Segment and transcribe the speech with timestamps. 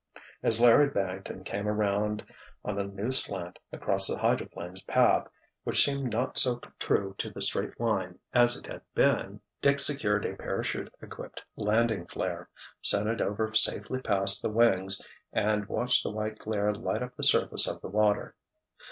[0.41, 2.25] As Larry banked and came around
[2.65, 5.27] on a new slant across the hydroplane's path,
[5.63, 10.25] which seemed not so true to the straight line as it had been, Dick secured
[10.25, 12.49] a parachute equipped landing flare,
[12.81, 15.03] sent it over safely past the wings,
[15.33, 18.33] and watched the white glare light up the surface of the water.